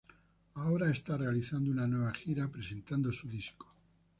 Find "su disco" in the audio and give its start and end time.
3.11-3.67